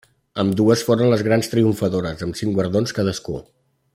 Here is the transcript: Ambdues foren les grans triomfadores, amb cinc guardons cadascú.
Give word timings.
Ambdues 0.43 0.83
foren 0.87 1.11
les 1.11 1.23
grans 1.27 1.51
triomfadores, 1.51 2.25
amb 2.29 2.39
cinc 2.41 2.57
guardons 2.57 2.99
cadascú. 3.01 3.37